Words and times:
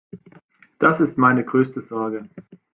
Das 0.79 0.99
ist 0.99 1.19
meine 1.19 1.45
größte 1.45 1.79
Sorge. 1.79 2.27